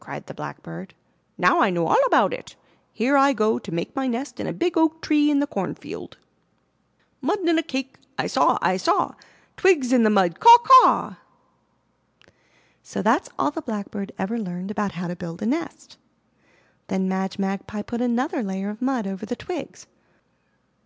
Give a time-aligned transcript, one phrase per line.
[0.00, 0.94] cried the Black bird.
[1.36, 2.56] "Now I know all about it!
[2.90, 6.16] Here I go to make my nest in a big oak tree in the cornfield.
[7.20, 7.98] 173 MY BOOK HOUSE Mud in a cake!
[8.16, 8.58] I saw!
[8.62, 9.12] I saw!
[9.58, 10.40] Twigs in the mud!
[10.40, 10.56] Caw!
[10.64, 11.16] caw!'*
[12.82, 15.98] So that's all the Blackbird ever learned about how to build a nest.
[16.86, 19.86] Then Madge Magpie put another layer of mud over the twigs.